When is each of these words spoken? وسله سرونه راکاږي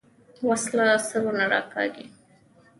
وسله 0.47 0.87
سرونه 1.07 1.45
راکاږي 1.51 2.07